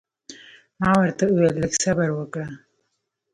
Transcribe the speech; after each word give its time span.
ما 0.79 0.89
ورته 0.99 1.23
وویل 1.27 1.55
لږ 1.63 1.73
صبر 1.83 2.09
وکړه. 2.13 2.47